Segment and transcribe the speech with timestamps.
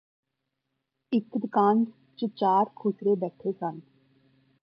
[1.11, 1.83] ਇਕ ਦੁਕਾਨ
[2.17, 3.79] ਚ ਚਾਰ ਖੁਸਰੇ ਬੈਠੇ ਸਨ